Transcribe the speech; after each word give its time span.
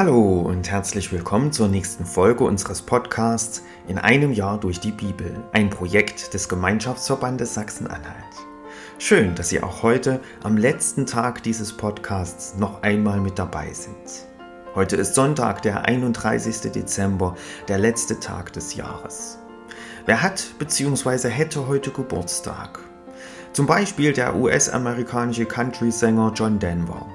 Hallo 0.00 0.40
und 0.40 0.70
herzlich 0.70 1.12
willkommen 1.12 1.52
zur 1.52 1.68
nächsten 1.68 2.06
Folge 2.06 2.44
unseres 2.44 2.80
Podcasts 2.80 3.62
In 3.86 3.98
einem 3.98 4.32
Jahr 4.32 4.58
durch 4.58 4.80
die 4.80 4.92
Bibel, 4.92 5.44
ein 5.52 5.68
Projekt 5.68 6.32
des 6.32 6.48
Gemeinschaftsverbandes 6.48 7.52
Sachsen-Anhalt. 7.52 8.24
Schön, 8.96 9.34
dass 9.34 9.50
Sie 9.50 9.62
auch 9.62 9.82
heute 9.82 10.20
am 10.42 10.56
letzten 10.56 11.04
Tag 11.04 11.42
dieses 11.42 11.76
Podcasts 11.76 12.56
noch 12.56 12.82
einmal 12.82 13.20
mit 13.20 13.38
dabei 13.38 13.74
sind. 13.74 14.26
Heute 14.74 14.96
ist 14.96 15.14
Sonntag, 15.14 15.60
der 15.60 15.84
31. 15.84 16.72
Dezember, 16.72 17.36
der 17.68 17.76
letzte 17.76 18.18
Tag 18.18 18.54
des 18.54 18.76
Jahres. 18.76 19.36
Wer 20.06 20.22
hat 20.22 20.54
bzw. 20.58 21.28
hätte 21.28 21.68
heute 21.68 21.90
Geburtstag? 21.90 22.78
Zum 23.52 23.66
Beispiel 23.66 24.14
der 24.14 24.34
US-amerikanische 24.34 25.44
Country-Sänger 25.44 26.32
John 26.34 26.58
Denver. 26.58 27.06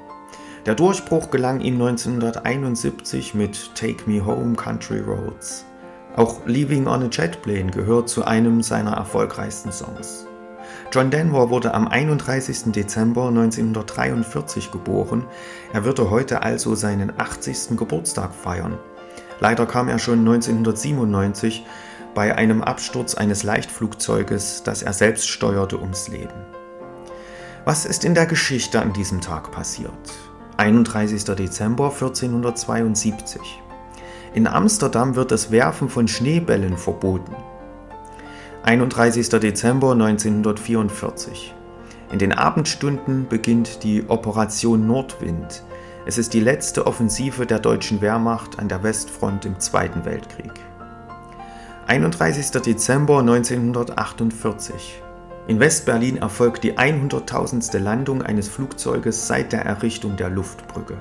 Der 0.66 0.74
Durchbruch 0.74 1.30
gelang 1.30 1.60
ihm 1.60 1.76
1971 1.76 3.36
mit 3.36 3.76
Take 3.76 4.10
Me 4.10 4.26
Home 4.26 4.56
Country 4.56 5.00
Roads. 5.00 5.64
Auch 6.16 6.44
Leaving 6.48 6.88
on 6.88 7.04
a 7.04 7.10
Jet 7.12 7.44
Plane 7.44 7.70
gehört 7.70 8.10
zu 8.10 8.26
einem 8.26 8.64
seiner 8.64 8.94
erfolgreichsten 8.94 9.72
Songs. 9.72 10.26
John 10.92 11.12
Denver 11.12 11.52
wurde 11.52 11.76
am 11.76 11.88
31. 11.88 12.72
Dezember 12.72 13.28
1943 13.28 14.72
geboren. 14.72 15.28
Er 15.72 15.86
würde 15.86 16.10
heute 16.10 16.42
also 16.42 16.74
seinen 16.74 17.14
80. 17.16 17.78
Geburtstag 17.78 18.34
feiern. 18.34 18.80
Leider 19.40 19.68
kam 19.68 19.88
er 19.88 20.00
schon 20.00 20.20
1997 20.20 21.64
bei 22.16 22.36
einem 22.36 22.64
Absturz 22.64 23.14
eines 23.14 23.44
Leichtflugzeuges, 23.44 24.64
das 24.64 24.82
er 24.82 24.94
selbst 24.94 25.30
steuerte, 25.30 25.80
ums 25.80 26.08
Leben. 26.08 26.34
Was 27.66 27.86
ist 27.86 28.04
in 28.04 28.16
der 28.16 28.26
Geschichte 28.26 28.82
an 28.82 28.94
diesem 28.94 29.22
Tag 29.22 29.52
passiert? 29.52 29.92
31. 30.58 31.26
Dezember 31.36 31.92
1472. 31.92 33.62
In 34.34 34.48
Amsterdam 34.48 35.16
wird 35.16 35.32
das 35.32 35.52
Werfen 35.52 35.90
von 35.90 36.08
Schneebällen 36.08 36.78
verboten. 36.78 37.36
31. 38.64 39.28
Dezember 39.30 39.92
1944. 39.92 41.54
In 42.14 42.20
den 42.20 42.32
Abendstunden 42.32 43.28
beginnt 43.28 43.84
die 43.84 44.06
Operation 44.08 44.88
Nordwind. 44.88 45.64
Es 46.06 46.18
ist 46.18 46.34
die 46.34 46.40
letzte 46.40 46.88
Offensive 46.88 47.46
der 47.46 47.60
deutschen 47.60 48.00
Wehrmacht 48.00 48.58
an 48.58 48.70
der 48.70 48.82
Westfront 48.82 49.46
im 49.46 49.60
Zweiten 49.60 50.06
Weltkrieg. 50.06 50.54
31. 51.88 52.52
Dezember 52.62 53.20
1948. 53.20 55.02
In 55.48 55.60
Westberlin 55.60 56.18
erfolgt 56.18 56.64
die 56.64 56.78
100.000. 56.78 57.78
Landung 57.78 58.24
eines 58.24 58.48
Flugzeuges 58.48 59.28
seit 59.28 59.54
der 59.54 59.64
Errichtung 59.64 60.18
der 60.18 60.30
Luftbrücke. 60.30 60.98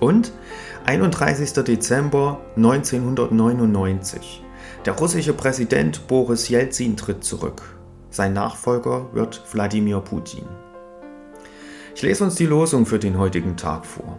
Und 0.00 0.32
31. 0.86 1.52
Dezember 1.52 2.40
1999. 2.56 4.42
Der 4.86 4.94
russische 4.94 5.34
Präsident 5.34 6.06
Boris 6.06 6.48
Jelzin 6.48 6.96
tritt 6.96 7.22
zurück. 7.22 7.62
Sein 8.08 8.32
Nachfolger 8.32 9.12
wird 9.12 9.42
Wladimir 9.52 10.00
Putin. 10.00 10.44
Ich 11.94 12.02
lese 12.02 12.24
uns 12.24 12.34
die 12.34 12.46
Losung 12.46 12.86
für 12.86 12.98
den 12.98 13.18
heutigen 13.18 13.56
Tag 13.56 13.84
vor. 13.84 14.18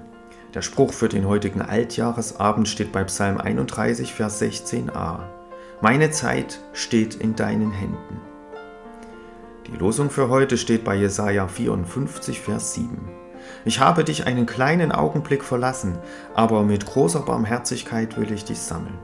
Der 0.54 0.62
Spruch 0.62 0.94
für 0.94 1.10
den 1.10 1.28
heutigen 1.28 1.62
Altjahresabend 1.62 2.68
steht 2.68 2.92
bei 2.92 3.04
Psalm 3.04 3.38
31, 3.38 4.14
Vers 4.14 4.42
16a. 4.42 5.20
Meine 5.82 6.12
Zeit 6.12 6.60
steht 6.74 7.16
in 7.16 7.36
deinen 7.36 7.72
Händen. 7.72 8.27
Die 9.68 9.76
Losung 9.76 10.10
für 10.10 10.30
heute 10.30 10.58
steht 10.58 10.86
bei 10.86 10.96
Jesaja 10.96 11.46
54, 11.46 12.40
Vers 12.40 12.74
7. 12.76 13.00
Ich 13.66 13.82
habe 13.82 14.06
dich 14.06 14.26
einen 14.26 14.46
kleinen 14.46 14.94
Augenblick 14.94 15.44
verlassen, 15.44 15.98
aber 16.34 16.64
mit 16.64 16.86
großer 16.86 17.20
Barmherzigkeit 17.20 18.18
will 18.18 18.32
ich 18.32 18.46
dich 18.46 18.60
sammeln. 18.60 18.98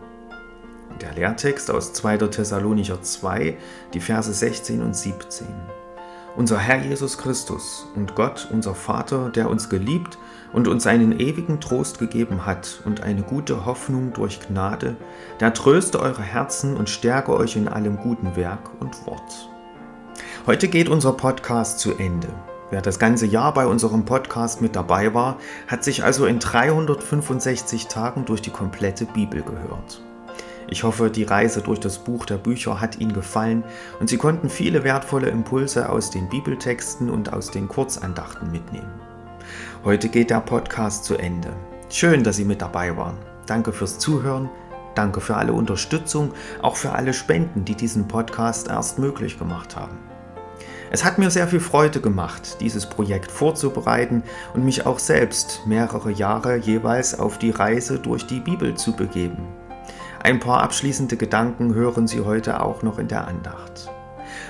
Und 0.89 1.01
der 1.01 1.13
Lehrtext 1.15 1.69
aus 1.69 1.91
2. 1.91 2.17
Thessalonicher 2.29 3.01
2, 3.01 3.57
die 3.93 3.99
Verse 3.99 4.33
16 4.33 4.81
und 4.81 4.95
17. 4.95 5.47
Unser 6.37 6.59
Herr 6.59 6.81
Jesus 6.81 7.17
Christus 7.17 7.85
und 7.95 8.15
Gott, 8.15 8.47
unser 8.49 8.73
Vater, 8.73 9.29
der 9.31 9.49
uns 9.49 9.67
geliebt 9.67 10.17
und 10.53 10.69
uns 10.69 10.87
einen 10.87 11.19
ewigen 11.19 11.59
Trost 11.59 11.99
gegeben 11.99 12.45
hat 12.45 12.81
und 12.85 13.01
eine 13.01 13.23
gute 13.23 13.65
Hoffnung 13.65 14.13
durch 14.13 14.39
Gnade, 14.39 14.95
der 15.41 15.53
tröste 15.53 15.99
eure 15.99 16.23
Herzen 16.23 16.77
und 16.77 16.89
stärke 16.89 17.33
euch 17.33 17.57
in 17.57 17.67
allem 17.67 17.97
guten 17.97 18.37
Werk 18.37 18.71
und 18.79 19.05
Wort 19.05 19.49
Heute 20.45 20.67
geht 20.67 20.89
unser 20.89 21.13
Podcast 21.13 21.79
zu 21.79 21.93
Ende. 21.93 22.27
Wer 22.69 22.81
das 22.81 22.99
ganze 22.99 23.25
Jahr 23.25 23.53
bei 23.53 23.65
unserem 23.65 24.03
Podcast 24.03 24.61
mit 24.61 24.75
dabei 24.75 25.13
war, 25.13 25.37
hat 25.67 25.85
sich 25.85 26.03
also 26.03 26.25
in 26.25 26.39
365 26.39 27.87
Tagen 27.87 28.25
durch 28.25 28.41
die 28.41 28.49
komplette 28.49 29.05
Bibel 29.05 29.41
gehört. 29.41 30.01
Ich 30.67 30.83
hoffe, 30.83 31.09
die 31.09 31.23
Reise 31.23 31.61
durch 31.61 31.79
das 31.79 31.97
Buch 31.97 32.25
der 32.25 32.35
Bücher 32.35 32.81
hat 32.81 32.99
Ihnen 32.99 33.13
gefallen 33.13 33.63
und 34.01 34.09
Sie 34.09 34.17
konnten 34.17 34.49
viele 34.49 34.83
wertvolle 34.83 35.29
Impulse 35.29 35.89
aus 35.89 36.09
den 36.09 36.27
Bibeltexten 36.27 37.09
und 37.09 37.31
aus 37.31 37.49
den 37.49 37.69
Kurzandachten 37.69 38.51
mitnehmen. 38.51 38.91
Heute 39.85 40.09
geht 40.09 40.29
der 40.29 40.41
Podcast 40.41 41.05
zu 41.05 41.15
Ende. 41.15 41.53
Schön, 41.87 42.21
dass 42.25 42.35
Sie 42.35 42.45
mit 42.45 42.61
dabei 42.61 42.97
waren. 42.97 43.15
Danke 43.45 43.71
fürs 43.71 43.97
Zuhören. 43.97 44.49
Danke 44.93 45.21
für 45.21 45.37
alle 45.37 45.53
Unterstützung, 45.53 46.33
auch 46.61 46.75
für 46.75 46.91
alle 46.91 47.13
Spenden, 47.13 47.63
die 47.63 47.75
diesen 47.75 48.09
Podcast 48.09 48.67
erst 48.67 48.99
möglich 48.99 49.39
gemacht 49.39 49.77
haben. 49.77 49.97
Es 50.93 51.03
hat 51.03 51.17
mir 51.17 51.31
sehr 51.31 51.47
viel 51.47 51.59
Freude 51.59 52.01
gemacht, 52.01 52.57
dieses 52.61 52.85
Projekt 52.85 53.31
vorzubereiten 53.31 54.21
und 54.53 54.63
mich 54.63 54.85
auch 54.85 54.99
selbst 54.99 55.61
mehrere 55.65 56.11
Jahre 56.11 56.55
jeweils 56.57 57.17
auf 57.17 57.39
die 57.39 57.49
Reise 57.49 57.97
durch 57.97 58.27
die 58.27 58.39
Bibel 58.39 58.75
zu 58.75 58.95
begeben. 58.95 59.47
Ein 60.21 60.39
paar 60.39 60.61
abschließende 60.61 61.17
Gedanken 61.17 61.73
hören 61.73 62.05
Sie 62.05 62.21
heute 62.21 62.61
auch 62.61 62.83
noch 62.83 62.99
in 62.99 63.07
der 63.07 63.27
Andacht. 63.27 63.89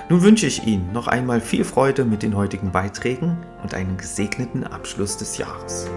Nun 0.09 0.21
wünsche 0.21 0.45
ich 0.45 0.67
Ihnen 0.67 0.91
noch 0.91 1.07
einmal 1.07 1.39
viel 1.39 1.63
Freude 1.63 2.03
mit 2.03 2.23
den 2.23 2.35
heutigen 2.35 2.73
Beiträgen 2.73 3.37
und 3.63 3.73
einen 3.73 3.95
gesegneten 3.95 4.65
Abschluss 4.65 5.15
des 5.15 5.37
Jahres. 5.37 5.89